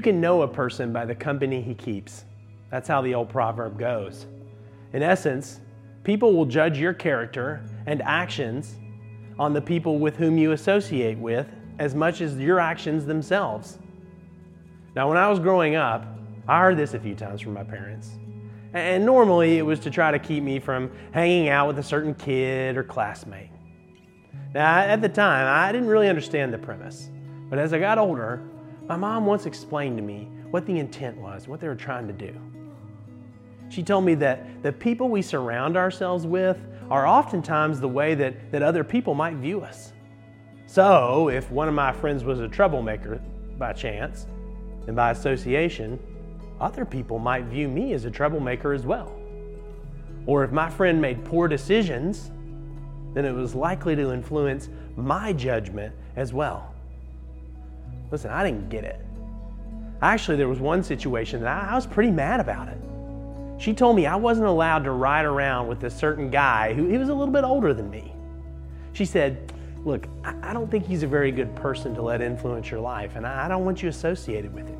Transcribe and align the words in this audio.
You 0.00 0.02
can 0.02 0.18
know 0.18 0.40
a 0.40 0.48
person 0.48 0.94
by 0.94 1.04
the 1.04 1.14
company 1.14 1.60
he 1.60 1.74
keeps. 1.74 2.24
That's 2.70 2.88
how 2.88 3.02
the 3.02 3.14
old 3.14 3.28
proverb 3.28 3.78
goes. 3.78 4.24
In 4.94 5.02
essence, 5.02 5.60
people 6.04 6.32
will 6.32 6.46
judge 6.46 6.78
your 6.78 6.94
character 6.94 7.62
and 7.84 8.00
actions 8.00 8.78
on 9.38 9.52
the 9.52 9.60
people 9.60 9.98
with 9.98 10.16
whom 10.16 10.38
you 10.38 10.52
associate 10.52 11.18
with 11.18 11.48
as 11.78 11.94
much 11.94 12.22
as 12.22 12.38
your 12.38 12.58
actions 12.58 13.04
themselves. 13.04 13.78
Now, 14.96 15.06
when 15.06 15.18
I 15.18 15.28
was 15.28 15.38
growing 15.38 15.74
up, 15.74 16.06
I 16.48 16.60
heard 16.60 16.78
this 16.78 16.94
a 16.94 16.98
few 16.98 17.14
times 17.14 17.42
from 17.42 17.52
my 17.52 17.64
parents. 17.64 18.12
And 18.72 19.04
normally 19.04 19.58
it 19.58 19.66
was 19.66 19.80
to 19.80 19.90
try 19.90 20.10
to 20.10 20.18
keep 20.18 20.42
me 20.42 20.60
from 20.60 20.90
hanging 21.12 21.50
out 21.50 21.66
with 21.66 21.78
a 21.78 21.82
certain 21.82 22.14
kid 22.14 22.78
or 22.78 22.84
classmate. 22.84 23.50
Now, 24.54 24.78
at 24.78 25.02
the 25.02 25.10
time, 25.10 25.46
I 25.46 25.70
didn't 25.72 25.88
really 25.88 26.08
understand 26.08 26.54
the 26.54 26.58
premise. 26.58 27.10
But 27.50 27.58
as 27.58 27.74
I 27.74 27.78
got 27.78 27.98
older, 27.98 28.42
my 28.90 28.96
mom 28.96 29.24
once 29.24 29.46
explained 29.46 29.96
to 29.96 30.02
me 30.02 30.28
what 30.50 30.66
the 30.66 30.76
intent 30.76 31.16
was, 31.16 31.46
what 31.46 31.60
they 31.60 31.68
were 31.68 31.76
trying 31.76 32.08
to 32.08 32.12
do. 32.12 32.34
She 33.68 33.84
told 33.84 34.04
me 34.04 34.16
that 34.16 34.64
the 34.64 34.72
people 34.72 35.08
we 35.08 35.22
surround 35.22 35.76
ourselves 35.76 36.26
with 36.26 36.58
are 36.90 37.06
oftentimes 37.06 37.78
the 37.78 37.86
way 37.86 38.16
that, 38.16 38.50
that 38.50 38.64
other 38.64 38.82
people 38.82 39.14
might 39.14 39.36
view 39.36 39.60
us. 39.60 39.92
So, 40.66 41.28
if 41.28 41.52
one 41.52 41.68
of 41.68 41.74
my 41.74 41.92
friends 41.92 42.24
was 42.24 42.40
a 42.40 42.48
troublemaker 42.48 43.22
by 43.58 43.74
chance, 43.74 44.26
then 44.86 44.96
by 44.96 45.12
association, 45.12 45.96
other 46.60 46.84
people 46.84 47.20
might 47.20 47.44
view 47.44 47.68
me 47.68 47.92
as 47.92 48.06
a 48.06 48.10
troublemaker 48.10 48.72
as 48.72 48.86
well. 48.86 49.16
Or 50.26 50.42
if 50.42 50.50
my 50.50 50.68
friend 50.68 51.00
made 51.00 51.24
poor 51.24 51.46
decisions, 51.46 52.32
then 53.14 53.24
it 53.24 53.32
was 53.32 53.54
likely 53.54 53.94
to 53.94 54.10
influence 54.10 54.68
my 54.96 55.32
judgment 55.32 55.94
as 56.16 56.32
well. 56.32 56.74
Listen, 58.10 58.30
I 58.30 58.44
didn't 58.44 58.68
get 58.68 58.84
it. 58.84 59.00
Actually, 60.02 60.36
there 60.36 60.48
was 60.48 60.60
one 60.60 60.82
situation 60.82 61.42
that 61.42 61.70
I 61.70 61.74
was 61.74 61.86
pretty 61.86 62.10
mad 62.10 62.40
about 62.40 62.68
it. 62.68 62.78
She 63.58 63.74
told 63.74 63.96
me 63.96 64.06
I 64.06 64.16
wasn't 64.16 64.46
allowed 64.46 64.84
to 64.84 64.92
ride 64.92 65.26
around 65.26 65.68
with 65.68 65.84
a 65.84 65.90
certain 65.90 66.30
guy 66.30 66.72
who 66.72 66.88
he 66.88 66.96
was 66.96 67.10
a 67.10 67.14
little 67.14 67.32
bit 67.32 67.44
older 67.44 67.74
than 67.74 67.90
me. 67.90 68.12
She 68.94 69.04
said, 69.04 69.52
Look, 69.84 70.08
I 70.24 70.52
don't 70.52 70.70
think 70.70 70.86
he's 70.86 71.02
a 71.02 71.06
very 71.06 71.32
good 71.32 71.54
person 71.56 71.94
to 71.94 72.02
let 72.02 72.20
influence 72.20 72.70
your 72.70 72.80
life, 72.80 73.16
and 73.16 73.26
I 73.26 73.48
don't 73.48 73.64
want 73.64 73.82
you 73.82 73.88
associated 73.88 74.52
with 74.52 74.68
him. 74.68 74.78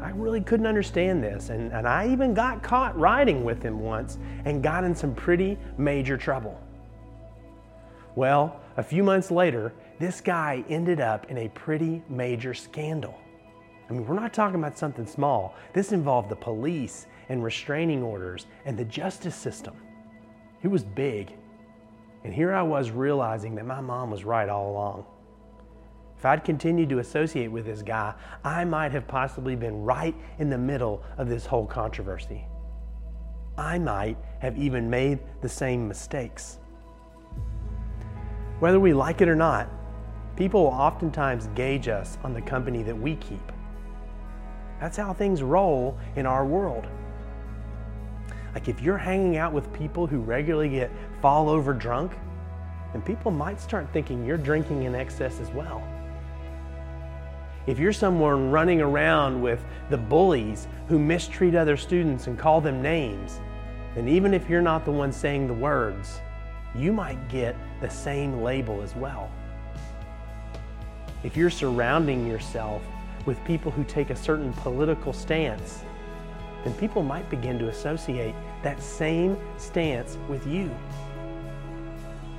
I 0.00 0.10
really 0.10 0.40
couldn't 0.40 0.66
understand 0.66 1.24
this, 1.24 1.50
and, 1.50 1.72
and 1.72 1.86
I 1.86 2.08
even 2.08 2.34
got 2.34 2.62
caught 2.62 2.96
riding 2.96 3.42
with 3.44 3.60
him 3.60 3.80
once 3.80 4.16
and 4.44 4.62
got 4.62 4.84
in 4.84 4.94
some 4.94 5.12
pretty 5.12 5.58
major 5.76 6.16
trouble. 6.16 6.60
Well, 8.14 8.60
a 8.76 8.82
few 8.82 9.02
months 9.02 9.32
later, 9.32 9.72
this 9.98 10.20
guy 10.20 10.64
ended 10.68 11.00
up 11.00 11.30
in 11.30 11.38
a 11.38 11.48
pretty 11.48 12.02
major 12.08 12.54
scandal. 12.54 13.18
I 13.88 13.92
mean, 13.92 14.06
we're 14.06 14.14
not 14.14 14.32
talking 14.32 14.60
about 14.60 14.78
something 14.78 15.06
small. 15.06 15.54
This 15.72 15.92
involved 15.92 16.28
the 16.28 16.36
police 16.36 17.06
and 17.28 17.42
restraining 17.42 18.02
orders 18.02 18.46
and 18.64 18.76
the 18.76 18.84
justice 18.84 19.34
system. 19.34 19.76
It 20.62 20.68
was 20.68 20.84
big. 20.84 21.32
And 22.24 22.34
here 22.34 22.52
I 22.52 22.62
was 22.62 22.90
realizing 22.90 23.54
that 23.54 23.66
my 23.66 23.80
mom 23.80 24.10
was 24.10 24.24
right 24.24 24.48
all 24.48 24.70
along. 24.70 25.06
If 26.18 26.24
I'd 26.24 26.44
continued 26.44 26.88
to 26.90 26.98
associate 26.98 27.48
with 27.48 27.64
this 27.64 27.80
guy, 27.80 28.12
I 28.44 28.64
might 28.64 28.92
have 28.92 29.06
possibly 29.06 29.54
been 29.54 29.82
right 29.82 30.14
in 30.38 30.50
the 30.50 30.58
middle 30.58 31.02
of 31.16 31.28
this 31.28 31.46
whole 31.46 31.66
controversy. 31.66 32.44
I 33.56 33.78
might 33.78 34.16
have 34.40 34.58
even 34.58 34.90
made 34.90 35.20
the 35.40 35.48
same 35.48 35.86
mistakes. 35.86 36.58
Whether 38.58 38.80
we 38.80 38.92
like 38.92 39.20
it 39.20 39.28
or 39.28 39.36
not, 39.36 39.70
people 40.38 40.62
will 40.62 40.70
oftentimes 40.70 41.48
gauge 41.56 41.88
us 41.88 42.16
on 42.22 42.32
the 42.32 42.40
company 42.40 42.84
that 42.84 42.96
we 42.96 43.16
keep. 43.16 43.50
That's 44.80 44.96
how 44.96 45.12
things 45.12 45.42
roll 45.42 45.98
in 46.14 46.26
our 46.26 46.46
world. 46.46 46.86
Like 48.54 48.68
if 48.68 48.80
you're 48.80 48.98
hanging 48.98 49.36
out 49.36 49.52
with 49.52 49.72
people 49.72 50.06
who 50.06 50.20
regularly 50.20 50.68
get 50.68 50.92
fall 51.20 51.48
over 51.48 51.74
drunk, 51.74 52.12
then 52.92 53.02
people 53.02 53.32
might 53.32 53.60
start 53.60 53.88
thinking 53.92 54.24
you're 54.24 54.38
drinking 54.38 54.84
in 54.84 54.94
excess 54.94 55.40
as 55.40 55.50
well. 55.50 55.82
If 57.66 57.80
you're 57.80 57.92
someone 57.92 58.52
running 58.52 58.80
around 58.80 59.42
with 59.42 59.64
the 59.90 59.98
bullies 59.98 60.68
who 60.86 61.00
mistreat 61.00 61.56
other 61.56 61.76
students 61.76 62.28
and 62.28 62.38
call 62.38 62.60
them 62.60 62.80
names, 62.80 63.40
then 63.96 64.06
even 64.06 64.32
if 64.32 64.48
you're 64.48 64.62
not 64.62 64.84
the 64.84 64.92
one 64.92 65.10
saying 65.10 65.48
the 65.48 65.54
words, 65.54 66.20
you 66.76 66.92
might 66.92 67.28
get 67.28 67.56
the 67.80 67.90
same 67.90 68.40
label 68.40 68.82
as 68.82 68.94
well. 68.94 69.32
If 71.24 71.36
you're 71.36 71.50
surrounding 71.50 72.26
yourself 72.28 72.80
with 73.26 73.42
people 73.44 73.72
who 73.72 73.82
take 73.84 74.10
a 74.10 74.16
certain 74.16 74.52
political 74.52 75.12
stance, 75.12 75.82
then 76.64 76.72
people 76.74 77.02
might 77.02 77.28
begin 77.28 77.58
to 77.58 77.68
associate 77.68 78.34
that 78.62 78.80
same 78.80 79.36
stance 79.56 80.16
with 80.28 80.46
you. 80.46 80.70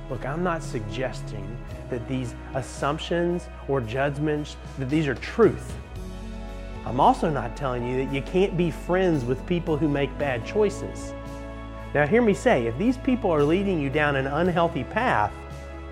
Look, 0.08 0.24
I'm 0.24 0.42
not 0.42 0.62
suggesting 0.62 1.56
that 1.90 2.08
these 2.08 2.34
assumptions 2.54 3.48
or 3.68 3.82
judgments, 3.82 4.56
that 4.78 4.88
these 4.88 5.06
are 5.06 5.14
truth. 5.14 5.74
I'm 6.86 7.00
also 7.00 7.28
not 7.28 7.56
telling 7.56 7.86
you 7.86 8.04
that 8.04 8.14
you 8.14 8.22
can't 8.22 8.56
be 8.56 8.70
friends 8.70 9.24
with 9.24 9.44
people 9.46 9.76
who 9.76 9.88
make 9.88 10.16
bad 10.18 10.44
choices. 10.46 11.12
Now, 11.94 12.06
hear 12.06 12.22
me 12.22 12.32
say 12.32 12.66
if 12.66 12.78
these 12.78 12.96
people 12.96 13.30
are 13.30 13.42
leading 13.42 13.78
you 13.78 13.90
down 13.90 14.16
an 14.16 14.26
unhealthy 14.26 14.84
path, 14.84 15.32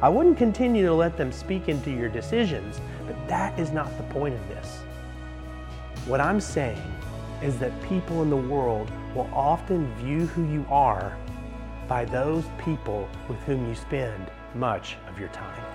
I 0.00 0.08
wouldn't 0.08 0.38
continue 0.38 0.86
to 0.86 0.94
let 0.94 1.16
them 1.16 1.32
speak 1.32 1.68
into 1.68 1.90
your 1.90 2.08
decisions, 2.08 2.80
but 3.06 3.16
that 3.28 3.58
is 3.58 3.72
not 3.72 3.96
the 3.96 4.04
point 4.04 4.34
of 4.34 4.48
this. 4.48 4.82
What 6.06 6.20
I'm 6.20 6.40
saying 6.40 6.94
is 7.42 7.58
that 7.58 7.82
people 7.82 8.22
in 8.22 8.30
the 8.30 8.36
world 8.36 8.92
will 9.14 9.28
often 9.32 9.92
view 9.96 10.26
who 10.26 10.44
you 10.44 10.64
are 10.70 11.16
by 11.88 12.04
those 12.04 12.44
people 12.58 13.08
with 13.28 13.38
whom 13.40 13.68
you 13.68 13.74
spend 13.74 14.30
much 14.54 14.96
of 15.08 15.18
your 15.18 15.30
time. 15.30 15.67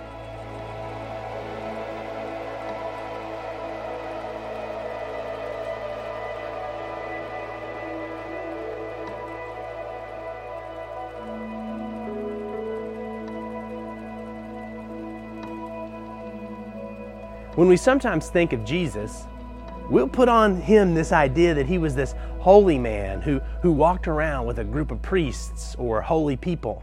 When 17.54 17.68
we 17.68 17.76
sometimes 17.76 18.30
think 18.30 18.52
of 18.52 18.64
Jesus, 18.64 19.26
we'll 19.88 20.08
put 20.08 20.28
on 20.28 20.60
him 20.60 20.92
this 20.92 21.12
idea 21.12 21.54
that 21.54 21.66
he 21.66 21.78
was 21.78 21.94
this 21.94 22.16
holy 22.40 22.78
man 22.78 23.20
who, 23.20 23.38
who 23.62 23.70
walked 23.70 24.08
around 24.08 24.46
with 24.46 24.58
a 24.58 24.64
group 24.64 24.90
of 24.90 25.00
priests 25.02 25.76
or 25.78 26.02
holy 26.02 26.36
people. 26.36 26.82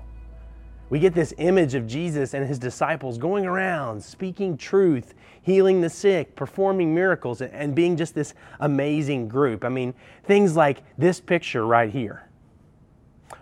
We 0.89 0.99
get 0.99 1.13
this 1.13 1.33
image 1.37 1.75
of 1.75 1.87
Jesus 1.87 2.33
and 2.33 2.47
his 2.47 2.57
disciples 2.57 3.17
going 3.17 3.45
around 3.45 4.01
speaking 4.01 4.55
truth, 4.57 5.13
healing 5.41 5.81
the 5.81 5.89
sick, 5.89 6.37
performing 6.37 6.95
miracles, 6.95 7.41
and 7.41 7.75
being 7.75 7.97
just 7.97 8.15
this 8.15 8.33
amazing 8.61 9.27
group. 9.27 9.65
I 9.65 9.69
mean, 9.69 9.93
things 10.23 10.55
like 10.55 10.83
this 10.97 11.19
picture 11.19 11.65
right 11.65 11.89
here, 11.89 12.29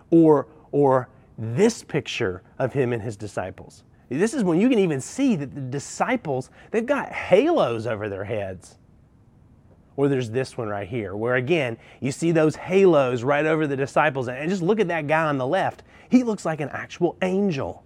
or, 0.10 0.48
or 0.72 1.10
this 1.38 1.84
picture 1.84 2.42
of 2.58 2.74
him 2.74 2.92
and 2.92 3.04
his 3.04 3.16
disciples. 3.16 3.84
This 4.09 4.33
is 4.33 4.44
when 4.44 4.59
you 4.59 4.69
can 4.69 4.79
even 4.79 5.01
see 5.01 5.35
that 5.35 5.53
the 5.53 5.61
disciples, 5.61 6.50
they've 6.71 6.85
got 6.85 7.11
halos 7.11 7.85
over 7.85 8.09
their 8.09 8.23
heads. 8.23 8.77
Or 9.95 10.07
there's 10.07 10.31
this 10.31 10.57
one 10.57 10.67
right 10.67 10.88
here, 10.88 11.15
where 11.15 11.35
again, 11.35 11.77
you 12.00 12.11
see 12.11 12.31
those 12.31 12.56
halos 12.56 13.21
right 13.21 13.45
over 13.45 13.67
the 13.67 13.75
disciples. 13.75 14.27
And 14.27 14.50
just 14.50 14.61
look 14.61 14.79
at 14.79 14.88
that 14.88 15.07
guy 15.07 15.25
on 15.25 15.38
the 15.38 15.45
left. 15.45 15.83
He 16.09 16.23
looks 16.23 16.45
like 16.45 16.59
an 16.61 16.69
actual 16.69 17.17
angel. 17.21 17.83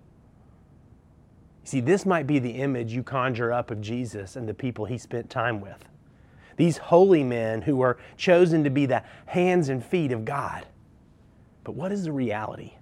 See, 1.65 1.79
this 1.79 2.05
might 2.05 2.27
be 2.27 2.39
the 2.39 2.51
image 2.51 2.93
you 2.93 3.03
conjure 3.03 3.51
up 3.51 3.71
of 3.71 3.81
Jesus 3.81 4.35
and 4.35 4.47
the 4.47 4.53
people 4.53 4.85
he 4.85 4.97
spent 4.97 5.29
time 5.29 5.59
with. 5.59 5.85
These 6.55 6.77
holy 6.77 7.23
men 7.23 7.63
who 7.63 7.77
were 7.77 7.97
chosen 8.15 8.63
to 8.63 8.69
be 8.69 8.85
the 8.85 9.03
hands 9.25 9.69
and 9.69 9.83
feet 9.83 10.11
of 10.11 10.23
God. 10.23 10.67
But 11.63 11.75
what 11.75 11.91
is 11.91 12.03
the 12.03 12.11
reality? 12.11 12.73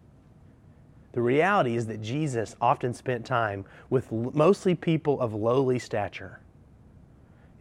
The 1.14 1.22
reality 1.22 1.76
is 1.76 1.88
that 1.88 2.02
Jesus 2.02 2.56
often 2.62 2.94
spent 2.94 3.26
time 3.26 3.66
with 3.90 4.12
mostly 4.12 4.76
people 4.76 5.20
of 5.20 5.34
lowly 5.34 5.80
stature 5.80 6.42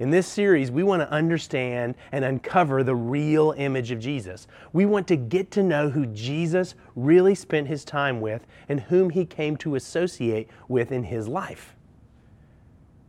in 0.01 0.09
this 0.09 0.27
series, 0.27 0.71
we 0.71 0.83
want 0.83 1.03
to 1.03 1.13
understand 1.13 1.95
and 2.11 2.25
uncover 2.25 2.83
the 2.83 2.95
real 2.95 3.55
image 3.59 3.91
of 3.91 4.01
Jesus. 4.01 4.49
We 4.73 4.87
want 4.87 5.07
to 5.09 5.17
get 5.17 5.51
to 5.51 5.63
know 5.63 5.91
who 5.91 6.07
Jesus 6.07 6.75
really 6.97 7.35
spent 7.35 7.69
his 7.69 7.85
time 7.85 8.23
with 8.23 8.47
and 8.71 8.81
whom 8.81 9.11
he 9.11 9.27
came 9.27 9.59
to 9.59 9.75
associate 9.75 10.49
with 10.69 10.91
in 10.91 11.05
his 11.05 11.29
life. 11.29 11.77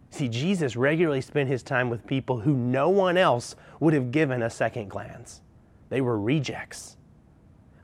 See, 0.10 0.28
Jesus 0.28 0.76
regularly 0.76 1.22
spent 1.22 1.48
his 1.48 1.64
time 1.64 1.90
with 1.90 2.06
people 2.06 2.42
who 2.42 2.54
no 2.54 2.90
one 2.90 3.16
else 3.16 3.56
would 3.80 3.94
have 3.94 4.12
given 4.12 4.44
a 4.44 4.50
second 4.50 4.90
glance. 4.90 5.40
They 5.88 6.02
were 6.02 6.20
rejects. 6.20 6.98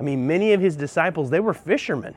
I 0.01 0.03
mean, 0.03 0.27
many 0.27 0.51
of 0.51 0.59
his 0.59 0.75
disciples, 0.75 1.29
they 1.29 1.39
were 1.39 1.53
fishermen. 1.53 2.13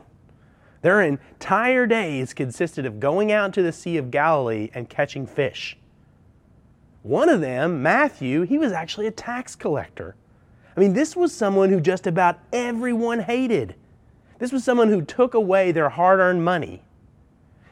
Their 0.82 1.02
entire 1.02 1.86
days 1.86 2.32
consisted 2.32 2.86
of 2.86 3.00
going 3.00 3.30
out 3.30 3.52
to 3.54 3.62
the 3.62 3.72
Sea 3.72 3.96
of 3.98 4.10
Galilee 4.10 4.70
and 4.74 4.88
catching 4.88 5.26
fish. 5.26 5.76
One 7.02 7.28
of 7.28 7.40
them, 7.40 7.82
Matthew, 7.82 8.42
he 8.42 8.58
was 8.58 8.72
actually 8.72 9.06
a 9.06 9.12
tax 9.12 9.54
collector. 9.54 10.16
I 10.76 10.80
mean, 10.80 10.92
this 10.92 11.16
was 11.16 11.34
someone 11.34 11.70
who 11.70 11.80
just 11.80 12.06
about 12.06 12.38
everyone 12.52 13.20
hated. 13.20 13.74
This 14.38 14.52
was 14.52 14.64
someone 14.64 14.88
who 14.88 15.02
took 15.02 15.34
away 15.34 15.72
their 15.72 15.90
hard 15.90 16.20
earned 16.20 16.44
money. 16.44 16.82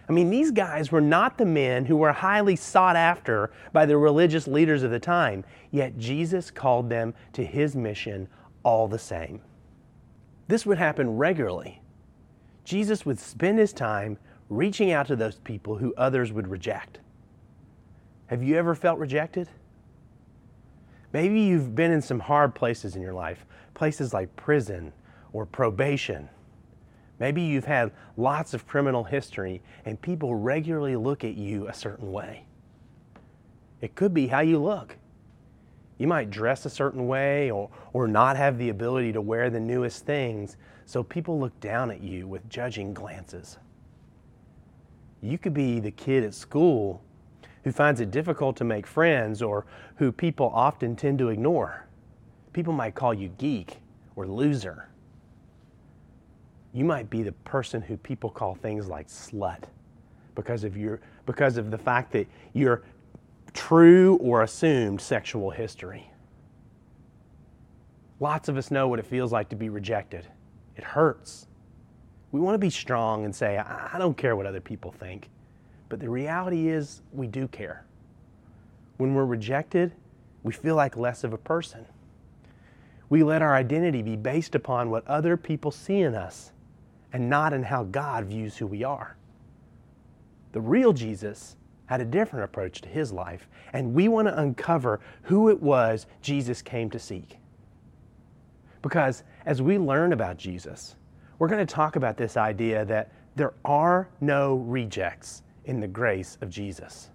I 0.08 0.12
mean, 0.12 0.30
these 0.30 0.50
guys 0.50 0.90
were 0.90 1.02
not 1.02 1.36
the 1.36 1.44
men 1.44 1.84
who 1.84 1.96
were 1.96 2.12
highly 2.12 2.56
sought 2.56 2.96
after 2.96 3.50
by 3.72 3.84
the 3.84 3.98
religious 3.98 4.46
leaders 4.46 4.82
of 4.82 4.90
the 4.90 4.98
time, 4.98 5.44
yet 5.70 5.98
Jesus 5.98 6.50
called 6.50 6.88
them 6.88 7.14
to 7.34 7.44
his 7.44 7.76
mission 7.76 8.28
all 8.62 8.88
the 8.88 8.98
same. 8.98 9.40
This 10.46 10.64
would 10.64 10.78
happen 10.78 11.18
regularly. 11.18 11.82
Jesus 12.68 13.06
would 13.06 13.18
spend 13.18 13.58
his 13.58 13.72
time 13.72 14.18
reaching 14.50 14.92
out 14.92 15.06
to 15.06 15.16
those 15.16 15.36
people 15.36 15.78
who 15.78 15.94
others 15.96 16.32
would 16.32 16.46
reject. 16.46 16.98
Have 18.26 18.42
you 18.42 18.56
ever 18.56 18.74
felt 18.74 18.98
rejected? 18.98 19.48
Maybe 21.14 21.40
you've 21.40 21.74
been 21.74 21.90
in 21.90 22.02
some 22.02 22.20
hard 22.20 22.54
places 22.54 22.94
in 22.94 23.00
your 23.00 23.14
life, 23.14 23.46
places 23.72 24.12
like 24.12 24.36
prison 24.36 24.92
or 25.32 25.46
probation. 25.46 26.28
Maybe 27.18 27.40
you've 27.40 27.64
had 27.64 27.90
lots 28.18 28.52
of 28.52 28.66
criminal 28.66 29.02
history 29.02 29.62
and 29.86 29.98
people 29.98 30.34
regularly 30.34 30.94
look 30.94 31.24
at 31.24 31.36
you 31.36 31.68
a 31.68 31.72
certain 31.72 32.12
way. 32.12 32.44
It 33.80 33.94
could 33.94 34.12
be 34.12 34.26
how 34.26 34.40
you 34.40 34.58
look. 34.58 34.94
You 35.96 36.06
might 36.06 36.28
dress 36.28 36.66
a 36.66 36.70
certain 36.70 37.06
way 37.06 37.50
or, 37.50 37.70
or 37.94 38.06
not 38.06 38.36
have 38.36 38.58
the 38.58 38.68
ability 38.68 39.14
to 39.14 39.22
wear 39.22 39.48
the 39.48 39.58
newest 39.58 40.04
things, 40.04 40.58
so 40.88 41.02
people 41.02 41.38
look 41.38 41.60
down 41.60 41.90
at 41.90 42.02
you 42.02 42.26
with 42.26 42.48
judging 42.48 42.94
glances. 42.94 43.58
You 45.20 45.36
could 45.36 45.52
be 45.52 45.80
the 45.80 45.90
kid 45.90 46.24
at 46.24 46.32
school 46.32 47.02
who 47.62 47.72
finds 47.72 48.00
it 48.00 48.10
difficult 48.10 48.56
to 48.56 48.64
make 48.64 48.86
friends 48.86 49.42
or 49.42 49.66
who 49.96 50.10
people 50.10 50.50
often 50.54 50.96
tend 50.96 51.18
to 51.18 51.28
ignore. 51.28 51.86
People 52.54 52.72
might 52.72 52.94
call 52.94 53.12
you 53.12 53.28
geek 53.36 53.80
or 54.16 54.26
loser. 54.26 54.88
You 56.72 56.86
might 56.86 57.10
be 57.10 57.22
the 57.22 57.32
person 57.32 57.82
who 57.82 57.98
people 57.98 58.30
call 58.30 58.54
things 58.54 58.88
like 58.88 59.08
slut 59.08 59.64
because 60.34 60.64
of 60.64 60.74
your 60.74 61.00
because 61.26 61.58
of 61.58 61.70
the 61.70 61.76
fact 61.76 62.12
that 62.12 62.26
your 62.54 62.82
true 63.52 64.16
or 64.22 64.40
assumed 64.40 65.02
sexual 65.02 65.50
history. 65.50 66.10
Lots 68.20 68.48
of 68.48 68.56
us 68.56 68.70
know 68.70 68.88
what 68.88 68.98
it 68.98 69.04
feels 69.04 69.32
like 69.32 69.50
to 69.50 69.56
be 69.56 69.68
rejected. 69.68 70.26
It 70.78 70.84
hurts. 70.84 71.48
We 72.30 72.40
want 72.40 72.54
to 72.54 72.58
be 72.58 72.70
strong 72.70 73.24
and 73.24 73.34
say, 73.34 73.58
I 73.58 73.96
don't 73.98 74.16
care 74.16 74.36
what 74.36 74.46
other 74.46 74.60
people 74.60 74.92
think. 74.92 75.28
But 75.88 75.98
the 76.00 76.08
reality 76.08 76.68
is, 76.68 77.02
we 77.12 77.26
do 77.26 77.48
care. 77.48 77.84
When 78.98 79.14
we're 79.14 79.24
rejected, 79.24 79.92
we 80.42 80.52
feel 80.52 80.76
like 80.76 80.96
less 80.96 81.24
of 81.24 81.32
a 81.32 81.38
person. 81.38 81.84
We 83.10 83.22
let 83.22 83.42
our 83.42 83.54
identity 83.54 84.02
be 84.02 84.16
based 84.16 84.54
upon 84.54 84.90
what 84.90 85.06
other 85.06 85.36
people 85.36 85.70
see 85.70 86.00
in 86.00 86.14
us 86.14 86.52
and 87.12 87.28
not 87.28 87.52
in 87.52 87.62
how 87.62 87.84
God 87.84 88.26
views 88.26 88.56
who 88.56 88.66
we 88.66 88.84
are. 88.84 89.16
The 90.52 90.60
real 90.60 90.92
Jesus 90.92 91.56
had 91.86 92.00
a 92.00 92.04
different 92.04 92.44
approach 92.44 92.82
to 92.82 92.88
his 92.88 93.12
life, 93.12 93.48
and 93.72 93.94
we 93.94 94.08
want 94.08 94.28
to 94.28 94.38
uncover 94.38 95.00
who 95.22 95.48
it 95.48 95.62
was 95.62 96.06
Jesus 96.20 96.60
came 96.60 96.90
to 96.90 96.98
seek. 96.98 97.38
Because 98.82 99.24
as 99.46 99.60
we 99.60 99.78
learn 99.78 100.12
about 100.12 100.36
Jesus, 100.36 100.96
we're 101.38 101.48
going 101.48 101.64
to 101.64 101.74
talk 101.74 101.96
about 101.96 102.16
this 102.16 102.36
idea 102.36 102.84
that 102.84 103.12
there 103.36 103.54
are 103.64 104.08
no 104.20 104.56
rejects 104.56 105.42
in 105.64 105.80
the 105.80 105.88
grace 105.88 106.38
of 106.40 106.50
Jesus. 106.50 107.10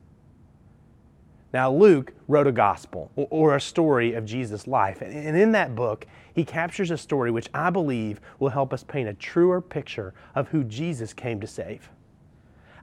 Now, 1.54 1.72
Luke 1.72 2.14
wrote 2.28 2.48
a 2.48 2.52
gospel 2.52 3.12
or 3.16 3.56
a 3.56 3.62
story 3.62 4.14
of 4.14 4.26
Jesus' 4.26 4.66
life. 4.66 5.02
And 5.02 5.38
in 5.38 5.52
that 5.52 5.76
book, 5.76 6.08
he 6.34 6.44
captures 6.44 6.90
a 6.90 6.98
story 6.98 7.30
which 7.30 7.50
I 7.54 7.70
believe 7.70 8.20
will 8.40 8.50
help 8.50 8.74
us 8.74 8.84
paint 8.84 9.08
a 9.08 9.14
truer 9.14 9.62
picture 9.62 10.16
of 10.34 10.48
who 10.48 10.64
Jesus 10.64 11.14
came 11.14 11.40
to 11.42 11.48
save. 11.48 11.90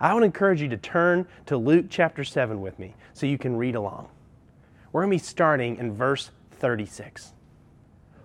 I 0.01 0.15
would 0.15 0.23
encourage 0.23 0.63
you 0.63 0.69
to 0.69 0.77
turn 0.77 1.27
to 1.47 1.57
Luke 1.57 1.87
chapter 1.91 2.23
7 2.23 2.61
with 2.61 2.79
me 2.79 2.95
so 3.13 3.27
you 3.27 3.39
can 3.39 3.57
read 3.57 3.75
along. 3.75 4.09
We're 4.93 5.03
going 5.03 5.19
to 5.19 5.23
be 5.23 5.29
starting 5.29 5.77
in 5.77 5.93
verse 5.93 6.31
36. 6.53 7.33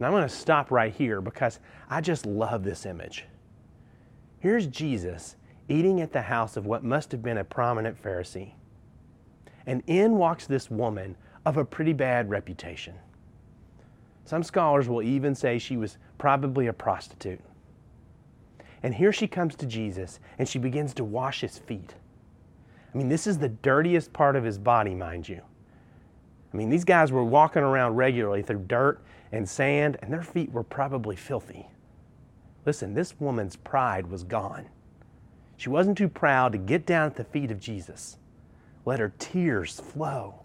Now 0.00 0.06
I'm 0.06 0.12
going 0.12 0.22
to 0.22 0.28
stop 0.28 0.70
right 0.70 0.92
here 0.92 1.20
because 1.20 1.60
I 1.88 2.00
just 2.00 2.24
love 2.24 2.64
this 2.64 2.86
image. 2.86 3.26
Here's 4.38 4.66
Jesus 4.66 5.36
eating 5.68 6.00
at 6.00 6.12
the 6.12 6.22
house 6.22 6.56
of 6.56 6.66
what 6.66 6.82
must 6.82 7.12
have 7.12 7.22
been 7.22 7.38
a 7.38 7.44
prominent 7.44 8.02
Pharisee. 8.02 8.54
And 9.66 9.82
in 9.86 10.16
walks 10.16 10.46
this 10.46 10.70
woman 10.70 11.16
of 11.46 11.58
a 11.58 11.64
pretty 11.64 11.92
bad 11.92 12.28
reputation. 12.28 12.94
Some 14.24 14.42
scholars 14.42 14.88
will 14.88 15.02
even 15.02 15.34
say 15.34 15.58
she 15.58 15.76
was 15.76 15.98
probably 16.18 16.66
a 16.66 16.72
prostitute. 16.72 17.40
And 18.82 18.94
here 18.94 19.12
she 19.12 19.28
comes 19.28 19.54
to 19.56 19.66
Jesus 19.66 20.18
and 20.38 20.48
she 20.48 20.58
begins 20.58 20.94
to 20.94 21.04
wash 21.04 21.42
his 21.42 21.58
feet. 21.58 21.94
I 22.92 22.98
mean, 22.98 23.08
this 23.08 23.26
is 23.26 23.38
the 23.38 23.48
dirtiest 23.48 24.12
part 24.12 24.34
of 24.34 24.44
his 24.44 24.58
body, 24.58 24.94
mind 24.94 25.28
you. 25.28 25.42
I 26.52 26.56
mean, 26.56 26.68
these 26.68 26.84
guys 26.84 27.12
were 27.12 27.24
walking 27.24 27.62
around 27.62 27.96
regularly 27.96 28.42
through 28.42 28.64
dirt 28.66 29.00
and 29.32 29.48
sand, 29.48 29.96
and 30.02 30.12
their 30.12 30.22
feet 30.22 30.50
were 30.52 30.64
probably 30.64 31.16
filthy. 31.16 31.68
Listen, 32.66 32.94
this 32.94 33.18
woman's 33.20 33.56
pride 33.56 34.08
was 34.08 34.24
gone. 34.24 34.66
She 35.56 35.68
wasn't 35.68 35.98
too 35.98 36.08
proud 36.08 36.52
to 36.52 36.58
get 36.58 36.86
down 36.86 37.06
at 37.06 37.16
the 37.16 37.24
feet 37.24 37.50
of 37.50 37.60
Jesus, 37.60 38.18
let 38.84 38.98
her 38.98 39.12
tears 39.18 39.78
flow. 39.78 40.42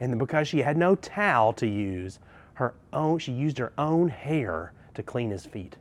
And 0.00 0.18
because 0.18 0.48
she 0.48 0.58
had 0.58 0.76
no 0.76 0.96
towel 0.96 1.52
to 1.54 1.66
use, 1.66 2.18
her 2.54 2.74
own, 2.92 3.18
she 3.18 3.32
used 3.32 3.58
her 3.58 3.72
own 3.78 4.08
hair 4.08 4.72
to 4.94 5.02
clean 5.02 5.30
his 5.30 5.46
feet. 5.46 5.76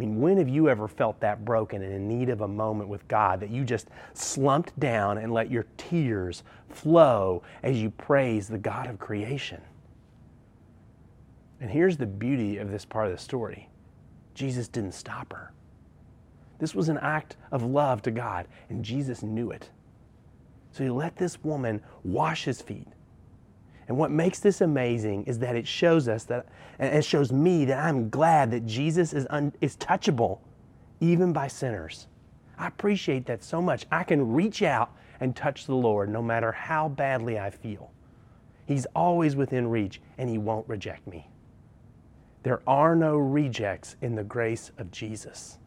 I 0.00 0.02
mean, 0.02 0.18
when 0.18 0.38
have 0.38 0.48
you 0.48 0.70
ever 0.70 0.88
felt 0.88 1.20
that 1.20 1.44
broken 1.44 1.82
and 1.82 1.92
in 1.92 2.08
need 2.08 2.30
of 2.30 2.40
a 2.40 2.48
moment 2.48 2.88
with 2.88 3.06
God 3.06 3.38
that 3.40 3.50
you 3.50 3.66
just 3.66 3.88
slumped 4.14 4.80
down 4.80 5.18
and 5.18 5.30
let 5.30 5.50
your 5.50 5.66
tears 5.76 6.42
flow 6.70 7.42
as 7.62 7.76
you 7.76 7.90
praise 7.90 8.48
the 8.48 8.56
God 8.56 8.86
of 8.86 8.98
creation? 8.98 9.60
And 11.60 11.70
here's 11.70 11.98
the 11.98 12.06
beauty 12.06 12.56
of 12.56 12.70
this 12.70 12.86
part 12.86 13.08
of 13.08 13.12
the 13.12 13.18
story 13.18 13.68
Jesus 14.32 14.68
didn't 14.68 14.92
stop 14.92 15.34
her. 15.34 15.52
This 16.58 16.74
was 16.74 16.88
an 16.88 16.96
act 16.96 17.36
of 17.52 17.62
love 17.62 18.00
to 18.00 18.10
God, 18.10 18.48
and 18.70 18.82
Jesus 18.82 19.22
knew 19.22 19.50
it. 19.50 19.68
So 20.72 20.82
he 20.82 20.88
let 20.88 21.14
this 21.14 21.44
woman 21.44 21.82
wash 22.04 22.44
his 22.44 22.62
feet. 22.62 22.88
And 23.90 23.98
what 23.98 24.12
makes 24.12 24.38
this 24.38 24.60
amazing 24.60 25.24
is 25.24 25.40
that 25.40 25.56
it 25.56 25.66
shows 25.66 26.06
us 26.06 26.22
that, 26.26 26.46
and 26.78 26.94
it 26.94 27.04
shows 27.04 27.32
me 27.32 27.64
that 27.64 27.84
I'm 27.84 28.08
glad 28.08 28.52
that 28.52 28.64
Jesus 28.64 29.12
is, 29.12 29.26
un, 29.30 29.52
is 29.60 29.76
touchable 29.78 30.38
even 31.00 31.32
by 31.32 31.48
sinners. 31.48 32.06
I 32.56 32.68
appreciate 32.68 33.26
that 33.26 33.42
so 33.42 33.60
much. 33.60 33.86
I 33.90 34.04
can 34.04 34.32
reach 34.32 34.62
out 34.62 34.92
and 35.18 35.34
touch 35.34 35.66
the 35.66 35.74
Lord 35.74 36.08
no 36.08 36.22
matter 36.22 36.52
how 36.52 36.88
badly 36.90 37.40
I 37.40 37.50
feel. 37.50 37.90
He's 38.64 38.86
always 38.94 39.34
within 39.34 39.66
reach 39.68 40.00
and 40.18 40.30
He 40.30 40.38
won't 40.38 40.68
reject 40.68 41.08
me. 41.08 41.28
There 42.44 42.62
are 42.68 42.94
no 42.94 43.16
rejects 43.16 43.96
in 44.00 44.14
the 44.14 44.22
grace 44.22 44.70
of 44.78 44.92
Jesus. 44.92 45.58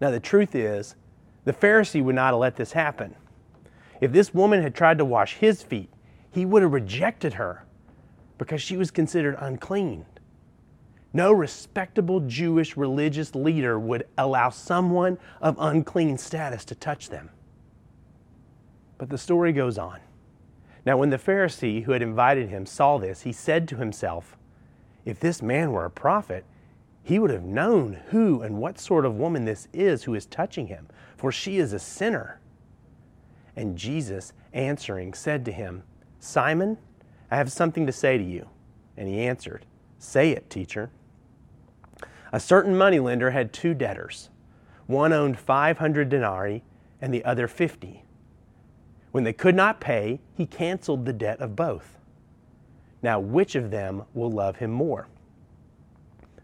Now, 0.00 0.10
the 0.10 0.18
truth 0.18 0.56
is, 0.56 0.96
the 1.44 1.52
Pharisee 1.52 2.02
would 2.02 2.16
not 2.16 2.32
have 2.32 2.40
let 2.40 2.56
this 2.56 2.72
happen. 2.72 3.14
If 4.00 4.10
this 4.10 4.34
woman 4.34 4.62
had 4.62 4.74
tried 4.74 4.98
to 4.98 5.04
wash 5.04 5.34
his 5.34 5.62
feet, 5.62 5.90
he 6.34 6.44
would 6.44 6.62
have 6.62 6.72
rejected 6.72 7.34
her 7.34 7.64
because 8.38 8.60
she 8.60 8.76
was 8.76 8.90
considered 8.90 9.36
unclean. 9.38 10.04
No 11.12 11.32
respectable 11.32 12.18
Jewish 12.20 12.76
religious 12.76 13.36
leader 13.36 13.78
would 13.78 14.08
allow 14.18 14.50
someone 14.50 15.16
of 15.40 15.56
unclean 15.60 16.18
status 16.18 16.64
to 16.66 16.74
touch 16.74 17.08
them. 17.08 17.30
But 18.98 19.10
the 19.10 19.18
story 19.18 19.52
goes 19.52 19.78
on. 19.78 20.00
Now, 20.84 20.96
when 20.96 21.10
the 21.10 21.18
Pharisee 21.18 21.84
who 21.84 21.92
had 21.92 22.02
invited 22.02 22.48
him 22.48 22.66
saw 22.66 22.98
this, 22.98 23.22
he 23.22 23.32
said 23.32 23.68
to 23.68 23.76
himself, 23.76 24.36
If 25.04 25.20
this 25.20 25.40
man 25.40 25.70
were 25.70 25.84
a 25.84 25.90
prophet, 25.90 26.44
he 27.04 27.20
would 27.20 27.30
have 27.30 27.44
known 27.44 28.00
who 28.08 28.42
and 28.42 28.58
what 28.58 28.80
sort 28.80 29.06
of 29.06 29.16
woman 29.16 29.44
this 29.44 29.68
is 29.72 30.02
who 30.02 30.14
is 30.14 30.26
touching 30.26 30.66
him, 30.66 30.88
for 31.16 31.30
she 31.30 31.58
is 31.58 31.72
a 31.72 31.78
sinner. 31.78 32.40
And 33.54 33.78
Jesus, 33.78 34.32
answering, 34.52 35.14
said 35.14 35.44
to 35.44 35.52
him, 35.52 35.84
Simon, 36.24 36.78
I 37.30 37.36
have 37.36 37.52
something 37.52 37.84
to 37.86 37.92
say 37.92 38.16
to 38.16 38.24
you. 38.24 38.48
And 38.96 39.06
he 39.06 39.20
answered, 39.20 39.66
Say 39.98 40.30
it, 40.30 40.48
teacher. 40.48 40.90
A 42.32 42.40
certain 42.40 42.76
moneylender 42.76 43.30
had 43.30 43.52
two 43.52 43.74
debtors. 43.74 44.30
One 44.86 45.12
owned 45.12 45.38
500 45.38 46.08
denarii 46.08 46.64
and 46.98 47.12
the 47.12 47.24
other 47.26 47.46
50. 47.46 48.04
When 49.12 49.24
they 49.24 49.34
could 49.34 49.54
not 49.54 49.80
pay, 49.80 50.20
he 50.34 50.46
canceled 50.46 51.04
the 51.04 51.12
debt 51.12 51.40
of 51.40 51.54
both. 51.54 51.98
Now, 53.02 53.20
which 53.20 53.54
of 53.54 53.70
them 53.70 54.04
will 54.14 54.30
love 54.30 54.56
him 54.56 54.70
more? 54.70 55.08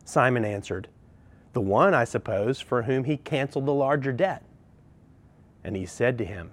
Simon 0.04 0.44
answered, 0.44 0.88
The 1.54 1.62
one, 1.62 1.94
I 1.94 2.04
suppose, 2.04 2.60
for 2.60 2.82
whom 2.82 3.04
he 3.04 3.16
canceled 3.16 3.64
the 3.64 3.72
larger 3.72 4.12
debt. 4.12 4.44
And 5.64 5.74
he 5.74 5.86
said 5.86 6.18
to 6.18 6.26
him, 6.26 6.50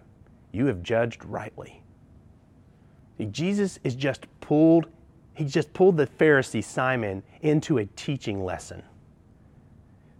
You 0.53 0.67
have 0.67 0.81
judged 0.81 1.25
rightly. 1.25 1.83
Jesus 3.25 3.79
is 3.83 3.95
just 3.95 4.27
pulled, 4.41 4.87
he 5.33 5.45
just 5.45 5.73
pulled 5.73 5.97
the 5.97 6.07
Pharisee 6.07 6.63
Simon 6.63 7.23
into 7.41 7.77
a 7.77 7.85
teaching 7.85 8.43
lesson. 8.43 8.83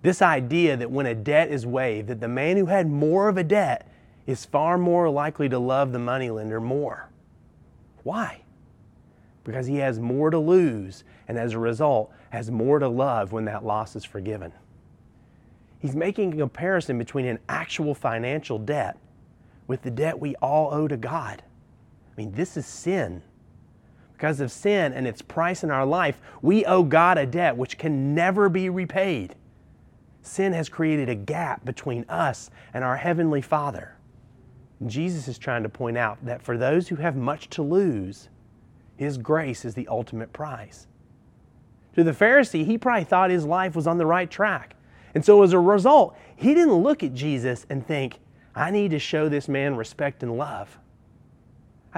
This 0.01 0.21
idea 0.21 0.77
that 0.77 0.91
when 0.91 1.05
a 1.05 1.15
debt 1.15 1.49
is 1.49 1.65
waived, 1.65 2.07
that 2.07 2.19
the 2.19 2.27
man 2.27 2.57
who 2.57 2.67
had 2.67 2.89
more 2.89 3.29
of 3.29 3.37
a 3.37 3.43
debt 3.43 3.91
is 4.25 4.45
far 4.45 4.77
more 4.77 5.09
likely 5.09 5.49
to 5.49 5.59
love 5.59 5.91
the 5.91 5.99
moneylender 5.99 6.59
more. 6.59 7.09
Why? 8.03 8.41
Because 9.43 9.67
he 9.67 9.77
has 9.77 9.99
more 9.99 10.29
to 10.29 10.39
lose, 10.39 11.03
and 11.27 11.37
as 11.37 11.53
a 11.53 11.59
result, 11.59 12.11
has 12.29 12.51
more 12.51 12.79
to 12.79 12.87
love 12.87 13.31
when 13.31 13.45
that 13.45 13.65
loss 13.65 13.95
is 13.95 14.03
forgiven. 14.03 14.51
He's 15.79 15.95
making 15.95 16.33
a 16.33 16.37
comparison 16.37 16.97
between 16.97 17.25
an 17.25 17.39
actual 17.47 17.93
financial 17.93 18.57
debt 18.59 18.97
with 19.67 19.81
the 19.81 19.91
debt 19.91 20.19
we 20.19 20.35
all 20.35 20.73
owe 20.73 20.87
to 20.87 20.97
God. 20.97 21.43
I 22.17 22.21
mean, 22.21 22.31
this 22.31 22.57
is 22.57 22.65
sin. 22.65 23.21
Because 24.13 24.39
of 24.39 24.51
sin 24.51 24.93
and 24.93 25.05
its 25.05 25.21
price 25.21 25.63
in 25.63 25.69
our 25.69 25.85
life, 25.85 26.19
we 26.41 26.65
owe 26.65 26.81
God 26.81 27.19
a 27.19 27.25
debt 27.27 27.55
which 27.55 27.77
can 27.77 28.15
never 28.15 28.49
be 28.49 28.69
repaid. 28.69 29.35
Sin 30.23 30.53
has 30.53 30.69
created 30.69 31.07
a 31.07 31.15
gap 31.15 31.63
between 31.63 32.03
us 32.09 32.49
and 32.73 32.83
our 32.83 32.97
Heavenly 32.97 33.41
Father. 33.41 33.95
Jesus 34.87 35.27
is 35.27 35.37
trying 35.37 35.63
to 35.63 35.69
point 35.69 35.97
out 35.97 36.17
that 36.25 36.41
for 36.41 36.57
those 36.57 36.87
who 36.87 36.95
have 36.95 37.15
much 37.15 37.49
to 37.51 37.61
lose, 37.61 38.29
His 38.95 39.17
grace 39.17 39.63
is 39.63 39.75
the 39.75 39.87
ultimate 39.87 40.33
prize. 40.33 40.87
To 41.97 42.03
the 42.03 42.11
Pharisee, 42.11 42.63
he 42.63 42.77
probably 42.77 43.05
thought 43.05 43.31
his 43.31 43.43
life 43.43 43.75
was 43.75 43.87
on 43.87 43.97
the 43.97 44.05
right 44.05 44.29
track. 44.29 44.75
And 45.15 45.25
so 45.25 45.41
as 45.41 45.51
a 45.51 45.59
result, 45.59 46.15
he 46.35 46.53
didn't 46.53 46.75
look 46.75 47.01
at 47.01 47.15
Jesus 47.15 47.65
and 47.71 47.85
think, 47.85 48.19
I 48.53 48.69
need 48.69 48.91
to 48.91 48.99
show 48.99 49.29
this 49.29 49.47
man 49.47 49.75
respect 49.75 50.21
and 50.21 50.37
love. 50.37 50.77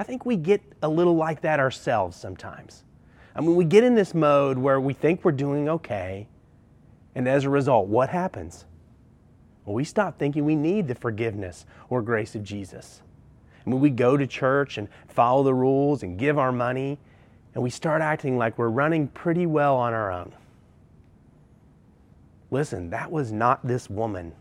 I 0.00 0.02
think 0.02 0.24
we 0.24 0.36
get 0.36 0.62
a 0.80 0.88
little 0.88 1.14
like 1.14 1.42
that 1.42 1.60
ourselves 1.60 2.16
sometimes. 2.16 2.84
I 3.36 3.42
mean, 3.42 3.54
we 3.54 3.66
get 3.66 3.84
in 3.84 3.94
this 3.94 4.14
mode 4.14 4.56
where 4.56 4.80
we 4.80 4.94
think 4.94 5.22
we're 5.26 5.32
doing 5.32 5.68
okay, 5.68 6.26
and 7.14 7.28
as 7.28 7.44
a 7.44 7.50
result, 7.50 7.86
what 7.86 8.08
happens? 8.08 8.64
Well, 9.66 9.74
we 9.74 9.84
stop 9.84 10.18
thinking 10.18 10.46
we 10.46 10.56
need 10.56 10.88
the 10.88 10.94
forgiveness 10.94 11.66
or 11.90 12.00
grace 12.00 12.34
of 12.34 12.42
Jesus. 12.42 13.02
I 13.66 13.68
mean, 13.68 13.78
we 13.78 13.90
go 13.90 14.16
to 14.16 14.26
church 14.26 14.78
and 14.78 14.88
follow 15.06 15.42
the 15.42 15.52
rules 15.52 16.02
and 16.02 16.18
give 16.18 16.38
our 16.38 16.50
money, 16.50 16.98
and 17.54 17.62
we 17.62 17.68
start 17.68 18.00
acting 18.00 18.38
like 18.38 18.56
we're 18.56 18.70
running 18.70 19.06
pretty 19.06 19.44
well 19.44 19.76
on 19.76 19.92
our 19.92 20.10
own. 20.10 20.32
Listen, 22.50 22.88
that 22.88 23.12
was 23.12 23.32
not 23.32 23.66
this 23.66 23.90
woman. 23.90 24.32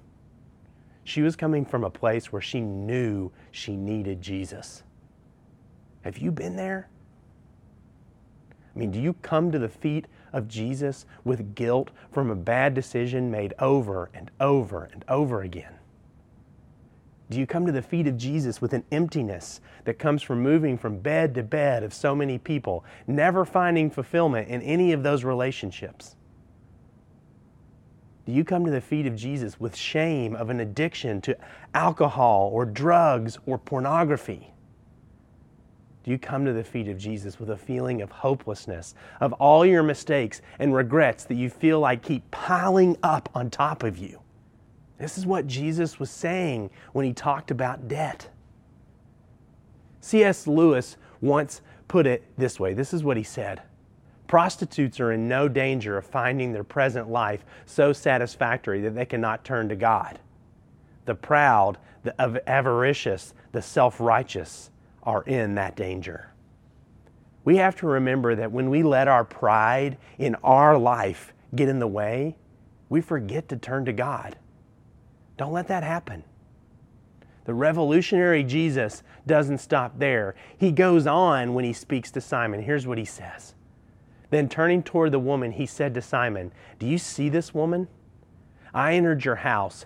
She 1.04 1.22
was 1.22 1.36
coming 1.36 1.66
from 1.66 1.84
a 1.84 1.90
place 1.90 2.32
where 2.32 2.42
she 2.42 2.62
knew 2.62 3.30
she 3.52 3.76
needed 3.76 4.22
Jesus. 4.22 4.84
Have 6.04 6.18
you 6.18 6.32
been 6.32 6.56
there? 6.56 6.90
I 8.76 8.80
mean, 8.80 8.92
do 8.92 9.00
you 9.00 9.14
come 9.14 9.52
to 9.52 9.60
the 9.60 9.70
feet 9.70 10.08
of 10.32 10.48
Jesus 10.48 11.06
with 11.24 11.56
guilt 11.56 11.92
from 12.12 12.30
a 12.30 12.36
bad 12.36 12.74
decision 12.74 13.32
made 13.32 13.54
over 13.60 14.10
and 14.14 14.32
over 14.40 14.90
and 14.94 15.04
over 15.10 15.42
again? 15.42 15.74
Do 17.30 17.40
you 17.40 17.46
come 17.46 17.66
to 17.68 17.72
the 17.72 17.82
feet 17.82 18.08
of 18.08 18.18
Jesus 18.18 18.60
with 18.60 18.74
an 18.74 18.84
emptiness 18.92 19.62
that 19.84 20.00
comes 20.00 20.24
from 20.24 20.42
moving 20.42 20.78
from 20.78 20.98
bed 20.98 21.36
to 21.36 21.44
bed 21.44 21.84
of 21.84 21.94
so 21.94 22.16
many 22.16 22.40
people, 22.40 22.84
never 23.06 23.46
finding 23.46 23.92
fulfillment 23.92 24.48
in 24.48 24.62
any 24.64 24.94
of 24.94 25.04
those 25.04 25.24
relationships? 25.24 26.16
Do 28.26 28.32
you 28.32 28.44
come 28.44 28.66
to 28.66 28.72
the 28.72 28.82
feet 28.82 29.06
of 29.06 29.16
Jesus 29.16 29.60
with 29.60 29.76
shame 29.76 30.36
of 30.36 30.50
an 30.50 30.60
addiction 30.60 31.22
to 31.22 31.38
alcohol 31.74 32.50
or 32.54 32.66
drugs 32.66 33.38
or 33.46 33.58
pornography? 33.58 34.54
You 36.10 36.18
come 36.18 36.44
to 36.46 36.54
the 36.54 36.64
feet 36.64 36.88
of 36.88 36.98
Jesus 36.98 37.40
with 37.40 37.52
a 37.52 37.56
feeling 37.56 38.02
of 38.02 38.10
hopelessness, 38.10 38.96
of 39.22 39.32
all 39.34 39.64
your 39.64 39.84
mistakes 39.84 40.42
and 40.58 40.74
regrets 40.74 41.26
that 41.26 41.36
you 41.36 41.52
feel 41.52 41.80
like 41.80 42.02
keep 42.02 42.32
piling 42.32 42.98
up 43.04 43.30
on 43.36 43.52
top 43.52 43.84
of 43.84 43.96
you? 43.96 44.20
This 44.98 45.20
is 45.20 45.28
what 45.28 45.46
Jesus 45.46 46.00
was 46.00 46.10
saying 46.10 46.72
when 46.94 47.06
he 47.06 47.14
talked 47.14 47.52
about 47.52 47.88
debt. 47.88 48.28
C.S. 50.02 50.48
Lewis 50.48 50.98
once 51.22 51.62
put 51.88 52.08
it 52.08 52.24
this 52.40 52.60
way 52.60 52.74
this 52.74 52.92
is 52.92 53.04
what 53.04 53.18
he 53.18 53.24
said 53.24 53.62
Prostitutes 54.26 55.00
are 55.00 55.12
in 55.12 55.28
no 55.28 55.48
danger 55.48 55.96
of 55.96 56.08
finding 56.08 56.54
their 56.54 56.64
present 56.64 57.08
life 57.08 57.46
so 57.68 57.94
satisfactory 57.94 58.82
that 58.82 58.96
they 58.96 59.06
cannot 59.06 59.44
turn 59.46 59.70
to 59.70 59.76
God. 59.76 60.18
The 61.06 61.14
proud, 61.14 61.78
the 62.02 62.20
avaricious, 62.48 63.36
the 63.52 63.62
self 63.62 64.00
righteous 64.00 64.69
are 65.04 65.24
in 65.24 65.56
that 65.56 65.76
danger. 65.76 66.32
We 67.46 67.58
have 67.58 67.76
to 67.78 67.88
remember 67.88 68.36
that 68.36 68.52
when 68.52 68.70
we 68.70 68.84
let 68.84 69.08
our 69.08 69.24
pride 69.24 69.98
in 70.18 70.36
our 70.44 70.78
life 70.78 71.34
get 71.56 71.70
in 71.70 71.80
the 71.80 71.88
way, 71.88 72.36
we 72.90 73.02
forget 73.02 73.48
to 73.50 73.58
turn 73.58 73.86
to 73.86 73.94
God. 73.94 74.38
Don't 75.38 75.54
let 75.54 75.68
that 75.68 75.84
happen. 75.84 76.24
The 77.46 77.54
revolutionary 77.54 78.44
Jesus 78.44 79.02
doesn't 79.26 79.60
stop 79.60 79.98
there. 79.98 80.36
He 80.58 80.72
goes 80.72 81.08
on 81.08 81.54
when 81.54 81.66
he 81.66 81.74
speaks 81.74 82.12
to 82.12 82.22
Simon. 82.22 82.62
Here's 82.62 82.86
what 82.86 82.98
he 82.98 83.06
says. 83.06 83.56
Then 84.30 84.50
turning 84.50 84.84
toward 84.84 85.12
the 85.12 85.20
woman, 85.20 85.54
he 85.54 85.66
said 85.66 85.94
to 85.96 86.02
Simon, 86.02 86.52
Do 86.78 86.86
you 86.86 86.98
see 86.98 87.30
this 87.30 87.54
woman? 87.54 87.88
I 88.74 88.94
entered 88.94 89.26
your 89.26 89.38
house. 89.38 89.86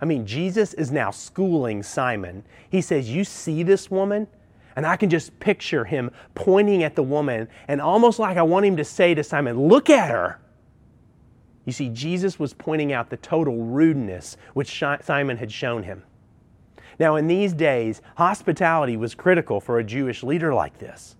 I 0.00 0.04
mean, 0.04 0.26
Jesus 0.26 0.74
is 0.74 0.90
now 0.90 1.10
schooling 1.10 1.82
Simon. 1.82 2.44
He 2.70 2.80
says, 2.80 3.10
You 3.10 3.24
see 3.24 3.62
this 3.62 3.90
woman? 3.90 4.26
And 4.74 4.86
I 4.86 4.96
can 4.96 5.08
just 5.08 5.38
picture 5.40 5.84
him 5.86 6.10
pointing 6.34 6.82
at 6.82 6.96
the 6.96 7.02
woman, 7.02 7.48
and 7.66 7.80
almost 7.80 8.18
like 8.18 8.36
I 8.36 8.42
want 8.42 8.66
him 8.66 8.76
to 8.76 8.84
say 8.84 9.14
to 9.14 9.24
Simon, 9.24 9.68
Look 9.68 9.88
at 9.88 10.10
her. 10.10 10.38
You 11.64 11.72
see, 11.72 11.88
Jesus 11.88 12.38
was 12.38 12.54
pointing 12.54 12.92
out 12.92 13.10
the 13.10 13.16
total 13.16 13.64
rudeness 13.64 14.36
which 14.54 14.82
Simon 15.02 15.36
had 15.36 15.50
shown 15.50 15.82
him. 15.82 16.04
Now, 16.98 17.16
in 17.16 17.26
these 17.26 17.52
days, 17.52 18.00
hospitality 18.16 18.96
was 18.96 19.14
critical 19.14 19.60
for 19.60 19.78
a 19.78 19.84
Jewish 19.84 20.22
leader 20.22 20.54
like 20.54 20.78
this. 20.78 21.16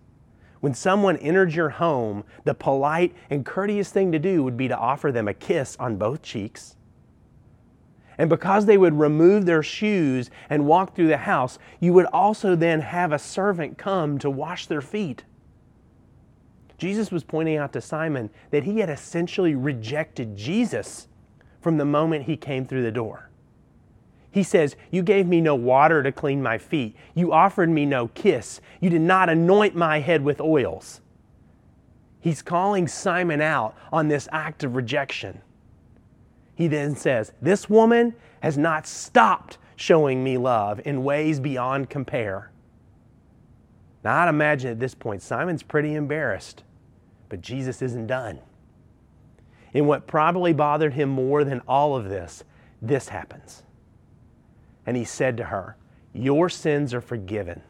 When 0.60 0.72
someone 0.72 1.16
entered 1.18 1.52
your 1.52 1.68
home, 1.68 2.24
the 2.44 2.54
polite 2.54 3.14
and 3.28 3.44
courteous 3.44 3.90
thing 3.90 4.12
to 4.12 4.18
do 4.18 4.42
would 4.42 4.56
be 4.56 4.68
to 4.68 4.76
offer 4.76 5.12
them 5.12 5.28
a 5.28 5.34
kiss 5.34 5.76
on 5.78 5.96
both 5.96 6.22
cheeks. 6.22 6.76
And 8.18 8.30
because 8.30 8.66
they 8.66 8.78
would 8.78 8.98
remove 8.98 9.44
their 9.44 9.62
shoes 9.62 10.30
and 10.48 10.66
walk 10.66 10.94
through 10.94 11.08
the 11.08 11.16
house, 11.18 11.58
you 11.80 11.92
would 11.92 12.06
also 12.06 12.56
then 12.56 12.80
have 12.80 13.12
a 13.12 13.18
servant 13.18 13.76
come 13.76 14.18
to 14.18 14.30
wash 14.30 14.66
their 14.66 14.80
feet. 14.80 15.24
Jesus 16.78 17.10
was 17.10 17.24
pointing 17.24 17.56
out 17.56 17.72
to 17.72 17.80
Simon 17.80 18.30
that 18.50 18.64
he 18.64 18.80
had 18.80 18.90
essentially 18.90 19.54
rejected 19.54 20.36
Jesus 20.36 21.08
from 21.60 21.78
the 21.78 21.84
moment 21.84 22.24
he 22.24 22.36
came 22.36 22.66
through 22.66 22.82
the 22.82 22.92
door. 22.92 23.30
He 24.30 24.42
says, 24.42 24.76
You 24.90 25.02
gave 25.02 25.26
me 25.26 25.40
no 25.40 25.54
water 25.54 26.02
to 26.02 26.12
clean 26.12 26.42
my 26.42 26.58
feet. 26.58 26.94
You 27.14 27.32
offered 27.32 27.70
me 27.70 27.86
no 27.86 28.08
kiss. 28.08 28.60
You 28.80 28.90
did 28.90 29.00
not 29.00 29.30
anoint 29.30 29.74
my 29.74 30.00
head 30.00 30.22
with 30.22 30.40
oils. 30.40 31.00
He's 32.20 32.42
calling 32.42 32.86
Simon 32.86 33.40
out 33.40 33.74
on 33.92 34.08
this 34.08 34.28
act 34.32 34.62
of 34.62 34.76
rejection. 34.76 35.40
He 36.56 36.66
then 36.66 36.96
says, 36.96 37.32
This 37.40 37.70
woman 37.70 38.14
has 38.40 38.58
not 38.58 38.86
stopped 38.86 39.58
showing 39.76 40.24
me 40.24 40.38
love 40.38 40.80
in 40.84 41.04
ways 41.04 41.38
beyond 41.38 41.90
compare. 41.90 42.50
Now, 44.02 44.22
I'd 44.22 44.28
imagine 44.28 44.70
at 44.70 44.80
this 44.80 44.94
point, 44.94 45.20
Simon's 45.22 45.62
pretty 45.62 45.94
embarrassed, 45.94 46.64
but 47.28 47.42
Jesus 47.42 47.82
isn't 47.82 48.06
done. 48.06 48.40
In 49.74 49.86
what 49.86 50.06
probably 50.06 50.54
bothered 50.54 50.94
him 50.94 51.10
more 51.10 51.44
than 51.44 51.60
all 51.68 51.94
of 51.94 52.08
this, 52.08 52.42
this 52.80 53.08
happens. 53.08 53.62
And 54.86 54.96
he 54.96 55.04
said 55.04 55.36
to 55.36 55.44
her, 55.44 55.76
Your 56.14 56.48
sins 56.48 56.94
are 56.94 57.00
forgiven. 57.00 57.60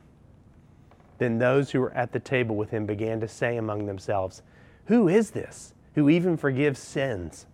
Then 1.19 1.39
those 1.39 1.71
who 1.71 1.81
were 1.81 1.93
at 1.93 2.13
the 2.13 2.21
table 2.21 2.55
with 2.55 2.71
him 2.71 2.87
began 2.87 3.19
to 3.21 3.29
say 3.29 3.57
among 3.57 3.87
themselves, 3.87 4.43
Who 4.85 5.09
is 5.09 5.31
this 5.31 5.75
who 5.95 6.09
even 6.11 6.37
forgives 6.37 6.79
sins? 6.79 7.47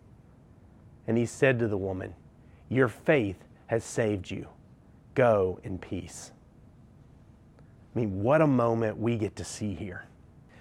And 1.07 1.19
he 1.19 1.27
said 1.27 1.59
to 1.59 1.69
the 1.69 1.77
woman, 1.77 2.15
Your 2.69 2.89
faith 2.89 3.45
has 3.67 3.85
saved 3.85 4.31
you. 4.31 4.49
Go 5.15 5.59
in 5.65 5.79
peace. 5.79 6.33
I 7.95 7.99
mean, 7.99 8.23
what 8.23 8.41
a 8.41 8.47
moment 8.47 8.99
we 8.99 9.17
get 9.17 9.37
to 9.37 9.45
see 9.45 9.75
here. 9.75 10.07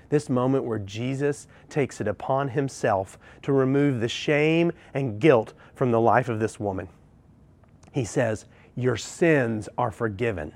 This 0.10 0.30
moment 0.30 0.66
where 0.66 0.80
Jesus 0.80 1.48
takes 1.70 2.02
it 2.02 2.08
upon 2.08 2.50
himself 2.50 3.18
to 3.44 3.54
remove 3.54 4.02
the 4.02 4.10
shame 4.10 4.74
and 4.94 5.22
guilt 5.22 5.54
from 5.74 5.92
the 5.92 6.02
life 6.02 6.28
of 6.28 6.40
this 6.40 6.60
woman. 6.60 6.90
He 7.94 8.04
says, 8.04 8.46
Your 8.76 8.98
sins 8.98 9.70
are 9.78 9.92
forgiven. 9.92 10.54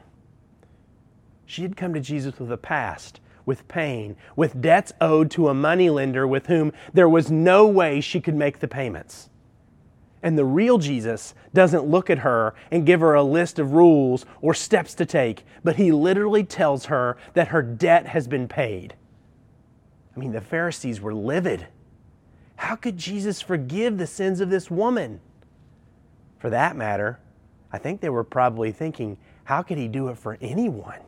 She 1.46 1.62
had 1.62 1.78
come 1.78 1.94
to 1.94 2.02
Jesus 2.02 2.38
with 2.40 2.52
a 2.52 2.58
past, 2.58 3.22
with 3.46 3.68
pain, 3.68 4.18
with 4.36 4.62
debts 4.62 4.92
owed 5.00 5.32
to 5.32 5.48
a 5.48 5.54
moneylender 5.54 6.28
with 6.28 6.48
whom 6.48 6.74
there 6.94 7.08
was 7.08 7.32
no 7.32 7.66
way 7.66 8.02
she 8.02 8.20
could 8.20 8.36
make 8.36 8.60
the 8.60 8.68
payments. 8.68 9.30
And 10.26 10.40
the 10.40 10.44
real 10.44 10.80
Jesus 10.80 11.36
doesn't 11.54 11.86
look 11.86 12.10
at 12.10 12.18
her 12.18 12.56
and 12.72 12.84
give 12.84 13.00
her 13.02 13.14
a 13.14 13.22
list 13.22 13.60
of 13.60 13.74
rules 13.74 14.26
or 14.42 14.56
steps 14.56 14.96
to 14.96 15.06
take, 15.06 15.46
but 15.64 15.76
he 15.76 15.92
literally 15.92 16.44
tells 16.44 16.86
her 16.86 17.16
that 17.36 17.50
her 17.50 17.62
debt 17.62 18.08
has 18.08 18.28
been 18.28 18.48
paid. 18.48 18.96
I 20.16 20.20
mean, 20.20 20.32
the 20.32 20.42
Pharisees 20.42 21.00
were 21.00 21.14
livid. 21.14 21.68
How 22.56 22.76
could 22.76 22.98
Jesus 22.98 23.40
forgive 23.40 24.00
the 24.00 24.08
sins 24.08 24.42
of 24.42 24.50
this 24.50 24.72
woman? 24.72 25.20
For 26.40 26.50
that 26.50 26.76
matter, 26.76 27.20
I 27.72 27.78
think 27.78 28.02
they 28.02 28.10
were 28.10 28.24
probably 28.24 28.72
thinking, 28.72 29.18
how 29.44 29.62
could 29.62 29.78
he 29.78 29.88
do 29.88 30.08
it 30.08 30.18
for 30.18 30.40
anyone? 30.42 31.02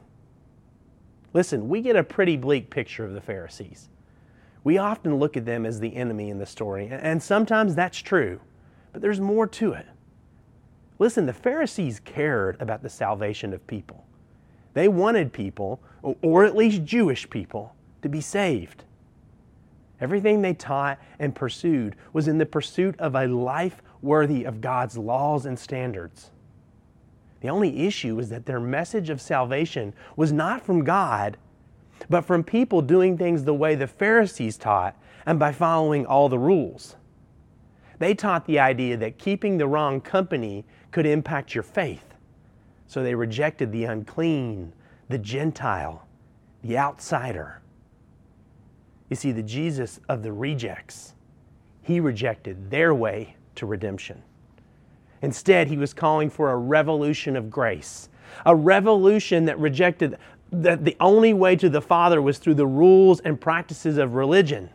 Listen, 1.33 1.67
we 1.69 1.81
get 1.81 1.95
a 1.95 2.03
pretty 2.03 2.37
bleak 2.37 2.69
picture 2.69 3.03
of 3.03 3.13
the 3.13 3.21
Pharisees. 3.21 3.89
We 4.63 4.77
often 4.77 5.15
look 5.15 5.35
at 5.35 5.45
them 5.45 5.65
as 5.65 5.79
the 5.79 5.95
enemy 5.95 6.29
in 6.29 6.37
the 6.37 6.45
story, 6.45 6.89
and 6.91 7.23
sometimes 7.23 7.73
that's 7.73 7.97
true. 7.97 8.41
But 8.91 9.01
there's 9.01 9.19
more 9.19 9.47
to 9.47 9.73
it. 9.73 9.85
Listen, 10.99 11.25
the 11.25 11.33
Pharisees 11.33 11.99
cared 11.99 12.59
about 12.59 12.81
the 12.81 12.89
salvation 12.89 13.53
of 13.53 13.65
people. 13.67 14.05
They 14.73 14.87
wanted 14.87 15.33
people, 15.33 15.79
or 16.01 16.45
at 16.45 16.55
least 16.55 16.83
Jewish 16.83 17.29
people, 17.29 17.75
to 18.01 18.09
be 18.09 18.21
saved. 18.21 18.83
Everything 19.99 20.41
they 20.41 20.53
taught 20.53 20.99
and 21.19 21.33
pursued 21.33 21.95
was 22.13 22.27
in 22.27 22.37
the 22.37 22.45
pursuit 22.45 22.99
of 22.99 23.15
a 23.15 23.27
life 23.27 23.81
worthy 24.01 24.43
of 24.43 24.61
God's 24.61 24.97
laws 24.97 25.45
and 25.45 25.57
standards. 25.57 26.31
The 27.41 27.49
only 27.49 27.85
issue 27.85 28.15
was 28.15 28.29
that 28.29 28.45
their 28.45 28.59
message 28.59 29.09
of 29.09 29.21
salvation 29.21 29.93
was 30.15 30.31
not 30.31 30.63
from 30.63 30.83
God, 30.83 31.37
but 32.09 32.21
from 32.21 32.43
people 32.43 32.81
doing 32.81 33.17
things 33.17 33.43
the 33.43 33.53
way 33.53 33.75
the 33.75 33.87
Pharisees 33.87 34.57
taught 34.57 34.95
and 35.25 35.39
by 35.39 35.51
following 35.51 36.05
all 36.05 36.29
the 36.29 36.39
rules. 36.39 36.95
They 37.99 38.13
taught 38.13 38.45
the 38.45 38.59
idea 38.59 38.97
that 38.97 39.17
keeping 39.17 39.57
the 39.57 39.67
wrong 39.67 40.01
company 40.01 40.65
could 40.91 41.05
impact 41.05 41.55
your 41.55 41.63
faith. 41.63 42.13
So 42.87 43.03
they 43.03 43.15
rejected 43.15 43.71
the 43.71 43.85
unclean, 43.85 44.73
the 45.09 45.17
Gentile, 45.17 46.07
the 46.63 46.77
outsider. 46.77 47.61
You 49.09 49.15
see, 49.15 49.31
the 49.31 49.43
Jesus 49.43 49.99
of 50.09 50.23
the 50.23 50.31
rejects, 50.31 51.13
he 51.81 51.99
rejected 51.99 52.69
their 52.69 52.93
way 52.93 53.35
to 53.55 53.65
redemption. 53.65 54.21
Instead, 55.21 55.67
he 55.67 55.77
was 55.77 55.93
calling 55.93 56.29
for 56.29 56.51
a 56.51 56.57
revolution 56.57 57.35
of 57.35 57.49
grace, 57.49 58.09
a 58.45 58.55
revolution 58.55 59.45
that 59.45 59.57
rejected 59.59 60.17
that 60.51 60.85
the 60.85 60.95
only 60.99 61.33
way 61.33 61.55
to 61.55 61.69
the 61.69 61.81
Father 61.81 62.21
was 62.21 62.37
through 62.37 62.53
the 62.53 62.67
rules 62.67 63.19
and 63.21 63.39
practices 63.39 63.97
of 63.97 64.13
religion. 64.13 64.69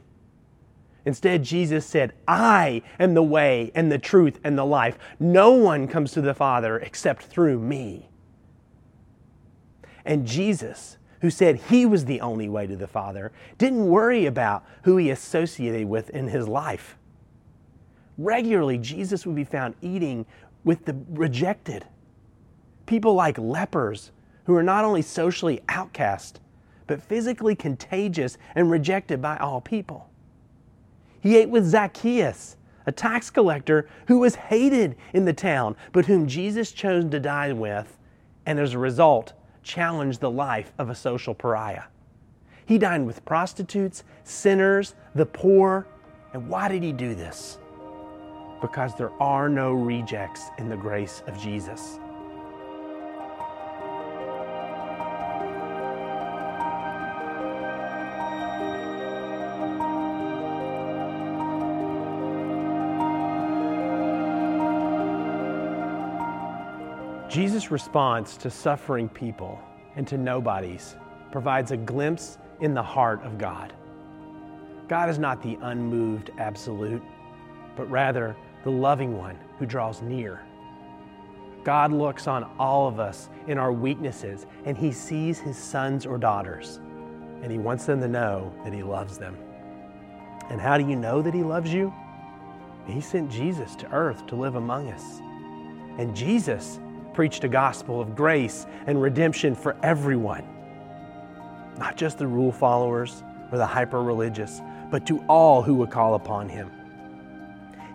Instead, 1.04 1.42
Jesus 1.42 1.84
said, 1.84 2.12
I 2.28 2.82
am 2.98 3.14
the 3.14 3.22
way 3.22 3.72
and 3.74 3.90
the 3.90 3.98
truth 3.98 4.38
and 4.44 4.56
the 4.56 4.64
life. 4.64 4.98
No 5.18 5.52
one 5.52 5.88
comes 5.88 6.12
to 6.12 6.20
the 6.20 6.34
Father 6.34 6.78
except 6.78 7.24
through 7.24 7.58
me. 7.58 8.08
And 10.04 10.26
Jesus, 10.26 10.98
who 11.20 11.30
said 11.30 11.56
he 11.56 11.86
was 11.86 12.04
the 12.04 12.20
only 12.20 12.48
way 12.48 12.66
to 12.66 12.76
the 12.76 12.86
Father, 12.86 13.32
didn't 13.58 13.88
worry 13.88 14.26
about 14.26 14.64
who 14.82 14.96
he 14.96 15.10
associated 15.10 15.88
with 15.88 16.10
in 16.10 16.28
his 16.28 16.46
life. 16.46 16.96
Regularly, 18.18 18.78
Jesus 18.78 19.26
would 19.26 19.36
be 19.36 19.44
found 19.44 19.74
eating 19.80 20.26
with 20.64 20.84
the 20.84 20.96
rejected. 21.10 21.84
People 22.86 23.14
like 23.14 23.38
lepers, 23.38 24.12
who 24.44 24.54
are 24.54 24.62
not 24.62 24.84
only 24.84 25.02
socially 25.02 25.60
outcast, 25.68 26.40
but 26.86 27.02
physically 27.02 27.54
contagious 27.54 28.38
and 28.54 28.70
rejected 28.70 29.22
by 29.22 29.36
all 29.38 29.60
people. 29.60 30.08
He 31.22 31.36
ate 31.36 31.48
with 31.48 31.64
Zacchaeus, 31.64 32.56
a 32.84 32.90
tax 32.90 33.30
collector 33.30 33.88
who 34.08 34.18
was 34.18 34.34
hated 34.34 34.96
in 35.12 35.24
the 35.24 35.32
town, 35.32 35.76
but 35.92 36.06
whom 36.06 36.26
Jesus 36.26 36.72
chose 36.72 37.08
to 37.10 37.20
dine 37.20 37.60
with, 37.60 37.96
and 38.44 38.58
as 38.58 38.74
a 38.74 38.78
result, 38.78 39.32
challenged 39.62 40.20
the 40.20 40.30
life 40.30 40.72
of 40.78 40.90
a 40.90 40.94
social 40.96 41.32
pariah. 41.32 41.84
He 42.66 42.76
dined 42.76 43.06
with 43.06 43.24
prostitutes, 43.24 44.02
sinners, 44.24 44.96
the 45.14 45.26
poor. 45.26 45.86
And 46.32 46.48
why 46.48 46.68
did 46.68 46.82
he 46.82 46.92
do 46.92 47.14
this? 47.14 47.58
Because 48.60 48.96
there 48.96 49.12
are 49.22 49.48
no 49.48 49.72
rejects 49.72 50.50
in 50.58 50.68
the 50.68 50.76
grace 50.76 51.22
of 51.28 51.40
Jesus. 51.40 52.00
Jesus' 67.62 67.70
response 67.70 68.36
to 68.38 68.50
suffering 68.50 69.08
people 69.08 69.60
and 69.94 70.04
to 70.08 70.18
nobodies 70.18 70.96
provides 71.30 71.70
a 71.70 71.76
glimpse 71.76 72.38
in 72.60 72.74
the 72.74 72.82
heart 72.82 73.22
of 73.22 73.38
God. 73.38 73.72
God 74.88 75.08
is 75.08 75.20
not 75.20 75.40
the 75.40 75.56
unmoved 75.62 76.32
absolute, 76.38 77.02
but 77.76 77.88
rather 77.88 78.34
the 78.64 78.70
loving 78.70 79.16
one 79.16 79.38
who 79.60 79.66
draws 79.66 80.02
near. 80.02 80.42
God 81.62 81.92
looks 81.92 82.26
on 82.26 82.50
all 82.58 82.88
of 82.88 82.98
us 82.98 83.28
in 83.46 83.58
our 83.58 83.72
weaknesses 83.72 84.46
and 84.64 84.76
he 84.76 84.90
sees 84.90 85.38
his 85.38 85.56
sons 85.56 86.04
or 86.04 86.18
daughters 86.18 86.80
and 87.42 87.52
he 87.52 87.58
wants 87.58 87.86
them 87.86 88.00
to 88.00 88.08
know 88.08 88.52
that 88.64 88.72
he 88.72 88.82
loves 88.82 89.18
them. 89.18 89.36
And 90.50 90.60
how 90.60 90.78
do 90.78 90.88
you 90.88 90.96
know 90.96 91.22
that 91.22 91.32
he 91.32 91.44
loves 91.44 91.72
you? 91.72 91.94
He 92.88 93.00
sent 93.00 93.30
Jesus 93.30 93.76
to 93.76 93.92
earth 93.92 94.26
to 94.26 94.34
live 94.34 94.56
among 94.56 94.90
us. 94.90 95.20
And 95.98 96.16
Jesus 96.16 96.80
preached 97.14 97.44
a 97.44 97.48
gospel 97.48 98.00
of 98.00 98.14
grace 98.14 98.66
and 98.86 99.00
redemption 99.00 99.54
for 99.54 99.76
everyone, 99.82 100.44
not 101.78 101.96
just 101.96 102.18
the 102.18 102.26
rule 102.26 102.52
followers 102.52 103.22
or 103.50 103.58
the 103.58 103.66
hyper 103.66 104.02
religious, 104.02 104.60
but 104.90 105.06
to 105.06 105.18
all 105.28 105.62
who 105.62 105.74
would 105.74 105.90
call 105.90 106.14
upon 106.14 106.48
him. 106.48 106.70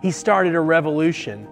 He 0.02 0.10
started 0.10 0.54
a 0.54 0.60
revolution 0.60 1.46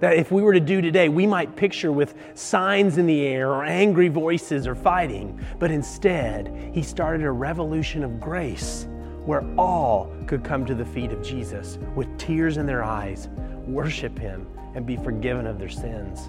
that 0.00 0.16
if 0.16 0.32
we 0.32 0.42
were 0.42 0.52
to 0.52 0.60
do 0.60 0.80
today, 0.80 1.08
we 1.08 1.26
might 1.26 1.56
picture 1.56 1.92
with 1.92 2.14
signs 2.34 2.98
in 2.98 3.06
the 3.06 3.22
air 3.26 3.50
or 3.50 3.64
angry 3.64 4.08
voices 4.08 4.66
or 4.66 4.74
fighting, 4.74 5.40
but 5.58 5.70
instead, 5.70 6.52
he 6.74 6.82
started 6.82 7.24
a 7.24 7.30
revolution 7.30 8.02
of 8.02 8.20
grace 8.20 8.86
where 9.24 9.44
all 9.56 10.12
could 10.26 10.44
come 10.44 10.66
to 10.66 10.74
the 10.74 10.84
feet 10.84 11.10
of 11.10 11.22
Jesus 11.22 11.78
with 11.94 12.18
tears 12.18 12.56
in 12.56 12.66
their 12.66 12.84
eyes, 12.84 13.28
worship 13.66 14.18
him, 14.18 14.46
and 14.74 14.84
be 14.84 14.96
forgiven 14.96 15.46
of 15.46 15.58
their 15.58 15.68
sins. 15.68 16.28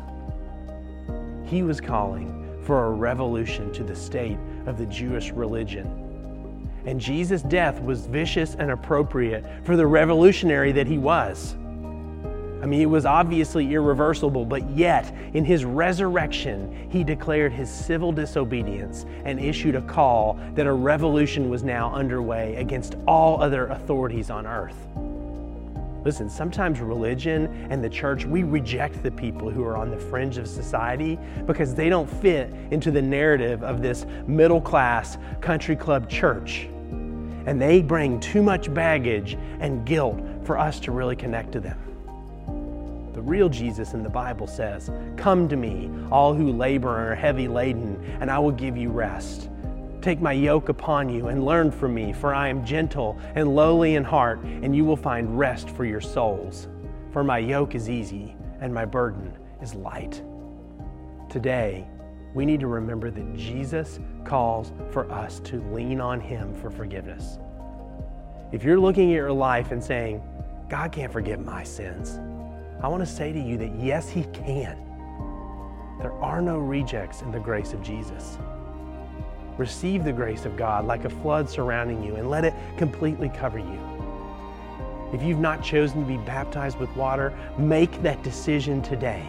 He 1.45 1.63
was 1.63 1.79
calling 1.79 2.59
for 2.63 2.85
a 2.85 2.91
revolution 2.91 3.71
to 3.73 3.83
the 3.83 3.95
state 3.95 4.37
of 4.65 4.77
the 4.77 4.85
Jewish 4.87 5.31
religion. 5.31 6.01
And 6.85 6.99
Jesus' 6.99 7.41
death 7.41 7.81
was 7.81 8.05
vicious 8.05 8.55
and 8.55 8.71
appropriate 8.71 9.45
for 9.63 9.75
the 9.75 9.85
revolutionary 9.85 10.71
that 10.73 10.87
he 10.87 10.97
was. 10.97 11.55
I 12.61 12.67
mean, 12.67 12.81
it 12.81 12.89
was 12.89 13.05
obviously 13.05 13.73
irreversible, 13.73 14.45
but 14.45 14.67
yet, 14.71 15.13
in 15.33 15.45
his 15.45 15.65
resurrection, 15.65 16.89
he 16.89 17.03
declared 17.03 17.51
his 17.51 17.69
civil 17.69 18.11
disobedience 18.11 19.05
and 19.23 19.39
issued 19.39 19.75
a 19.75 19.81
call 19.81 20.39
that 20.55 20.65
a 20.65 20.73
revolution 20.73 21.49
was 21.49 21.63
now 21.63 21.93
underway 21.93 22.55
against 22.55 22.95
all 23.07 23.41
other 23.41 23.67
authorities 23.67 24.31
on 24.31 24.47
earth. 24.47 24.87
Listen, 26.05 26.29
sometimes 26.29 26.79
religion 26.79 27.47
and 27.71 27.83
the 27.83 27.89
church, 27.89 28.25
we 28.25 28.43
reject 28.43 29.01
the 29.01 29.09
people 29.09 29.49
who 29.49 29.63
are 29.63 29.75
on 29.75 29.89
the 29.89 29.97
fringe 29.97 30.37
of 30.37 30.47
society 30.47 31.17
because 31.47 31.73
they 31.73 31.89
don't 31.89 32.07
fit 32.07 32.53
into 32.69 32.91
the 32.91 33.01
narrative 33.01 33.63
of 33.63 33.81
this 33.81 34.05
middle 34.27 34.61
class 34.61 35.17
country 35.41 35.75
club 35.75 36.07
church. 36.07 36.67
And 37.47 37.59
they 37.59 37.81
bring 37.81 38.19
too 38.19 38.43
much 38.43 38.71
baggage 38.71 39.35
and 39.59 39.83
guilt 39.83 40.21
for 40.43 40.59
us 40.59 40.79
to 40.81 40.91
really 40.91 41.15
connect 41.15 41.51
to 41.53 41.59
them. 41.59 41.79
The 43.13 43.21
real 43.21 43.49
Jesus 43.49 43.93
in 43.93 44.03
the 44.03 44.09
Bible 44.09 44.45
says, 44.45 44.91
Come 45.17 45.49
to 45.49 45.55
me, 45.55 45.89
all 46.11 46.35
who 46.35 46.51
labor 46.51 46.99
and 46.99 47.09
are 47.09 47.15
heavy 47.15 47.47
laden, 47.47 48.17
and 48.19 48.29
I 48.29 48.37
will 48.37 48.51
give 48.51 48.77
you 48.77 48.91
rest. 48.91 49.49
Take 50.05 50.21
my 50.21 50.33
yoke 50.33 50.69
upon 50.69 51.09
you 51.09 51.29
and 51.29 51.43
learn 51.43 51.71
from 51.71 51.95
me, 51.95 52.13
for 52.13 52.31
I 52.31 52.47
am 52.47 52.63
gentle 52.63 53.17
and 53.33 53.55
lowly 53.55 53.95
in 53.95 54.03
heart, 54.03 54.39
and 54.43 54.75
you 54.75 54.85
will 54.85 54.95
find 54.95 55.35
rest 55.35 55.67
for 55.71 55.83
your 55.83 55.99
souls. 55.99 56.67
For 57.11 57.23
my 57.23 57.39
yoke 57.39 57.73
is 57.73 57.89
easy 57.89 58.35
and 58.61 58.71
my 58.71 58.85
burden 58.85 59.35
is 59.63 59.73
light. 59.73 60.21
Today, 61.27 61.87
we 62.35 62.45
need 62.45 62.59
to 62.59 62.67
remember 62.67 63.09
that 63.09 63.35
Jesus 63.35 63.99
calls 64.25 64.73
for 64.91 65.11
us 65.11 65.39
to 65.39 65.59
lean 65.73 65.99
on 65.99 66.21
Him 66.21 66.53
for 66.53 66.69
forgiveness. 66.69 67.39
If 68.51 68.63
you're 68.63 68.79
looking 68.79 69.09
at 69.09 69.15
your 69.15 69.31
life 69.31 69.71
and 69.71 69.83
saying, 69.83 70.21
God 70.69 70.91
can't 70.91 71.11
forgive 71.11 71.43
my 71.43 71.63
sins, 71.63 72.19
I 72.79 72.89
want 72.89 73.01
to 73.01 73.11
say 73.11 73.33
to 73.33 73.39
you 73.39 73.57
that 73.57 73.73
yes, 73.79 74.07
He 74.07 74.25
can. 74.25 74.77
There 75.99 76.13
are 76.21 76.43
no 76.43 76.59
rejects 76.59 77.23
in 77.23 77.31
the 77.31 77.39
grace 77.39 77.73
of 77.73 77.81
Jesus. 77.81 78.37
Receive 79.57 80.03
the 80.03 80.11
grace 80.11 80.45
of 80.45 80.57
God 80.57 80.85
like 80.85 81.05
a 81.05 81.09
flood 81.09 81.49
surrounding 81.49 82.03
you 82.03 82.15
and 82.15 82.29
let 82.29 82.43
it 82.43 82.53
completely 82.77 83.29
cover 83.29 83.59
you. 83.59 83.79
If 85.13 85.23
you've 85.23 85.39
not 85.39 85.63
chosen 85.63 86.01
to 86.01 86.05
be 86.05 86.17
baptized 86.17 86.77
with 86.77 86.93
water, 86.95 87.37
make 87.57 88.01
that 88.01 88.21
decision 88.23 88.81
today. 88.81 89.25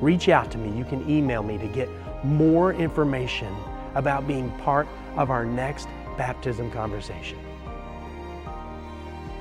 Reach 0.00 0.28
out 0.28 0.50
to 0.50 0.58
me. 0.58 0.76
You 0.76 0.84
can 0.84 1.08
email 1.08 1.44
me 1.44 1.58
to 1.58 1.68
get 1.68 1.88
more 2.24 2.72
information 2.72 3.54
about 3.94 4.26
being 4.26 4.50
part 4.58 4.88
of 5.16 5.30
our 5.30 5.44
next 5.44 5.86
baptism 6.16 6.70
conversation. 6.72 7.38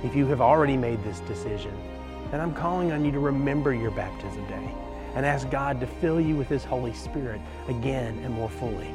If 0.04 0.16
you 0.16 0.28
have 0.28 0.42
already 0.42 0.78
made 0.78 1.04
this 1.04 1.20
decision, 1.22 1.76
then 2.30 2.42
I'm 2.42 2.54
calling 2.54 2.92
on 2.92 3.04
you 3.04 3.12
to 3.12 3.20
remember 3.20 3.74
your 3.74 3.92
baptism 3.92 4.46
day 4.48 4.72
and 5.16 5.26
ask 5.26 5.50
God 5.50 5.80
to 5.80 5.88
fill 5.88 6.22
you 6.22 6.36
with 6.36 6.48
His 6.48 6.64
Holy 6.64 6.94
Spirit 6.94 7.42
again 7.68 8.20
and 8.24 8.34
more 8.34 8.50
fully. 8.50 8.90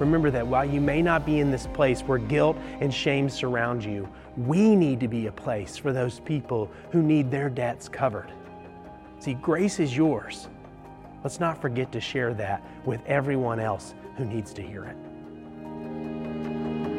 Remember 0.00 0.30
that 0.30 0.46
while 0.46 0.64
you 0.64 0.80
may 0.80 1.02
not 1.02 1.26
be 1.26 1.40
in 1.40 1.50
this 1.50 1.66
place 1.68 2.00
where 2.00 2.18
guilt 2.18 2.56
and 2.80 2.92
shame 2.92 3.28
surround 3.28 3.84
you, 3.84 4.08
we 4.36 4.74
need 4.74 4.98
to 5.00 5.08
be 5.08 5.26
a 5.26 5.32
place 5.32 5.76
for 5.76 5.92
those 5.92 6.20
people 6.20 6.70
who 6.90 7.02
need 7.02 7.30
their 7.30 7.50
debts 7.50 7.88
covered. 7.88 8.32
See, 9.18 9.34
grace 9.34 9.78
is 9.78 9.94
yours. 9.94 10.48
Let's 11.22 11.38
not 11.38 11.60
forget 11.60 11.92
to 11.92 12.00
share 12.00 12.32
that 12.34 12.64
with 12.86 13.04
everyone 13.04 13.60
else 13.60 13.94
who 14.16 14.24
needs 14.24 14.54
to 14.54 14.62
hear 14.62 14.84
it. 14.84 14.96